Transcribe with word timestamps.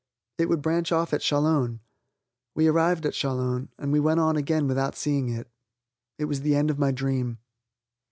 It 0.39 0.49
would 0.49 0.63
branch 0.63 0.91
off 0.91 1.13
at 1.13 1.21
Chalon. 1.21 1.79
We 2.55 2.65
arrived 2.65 3.05
at 3.05 3.13
Chalon, 3.13 3.69
and 3.77 3.91
we 3.91 3.99
went 3.99 4.19
on 4.19 4.35
again 4.35 4.67
without 4.67 4.95
seeing 4.95 5.29
it. 5.29 5.47
It 6.17 6.25
was 6.25 6.41
the 6.41 6.55
end 6.55 6.71
of 6.71 6.79
my 6.79 6.91
dream. 6.91 7.37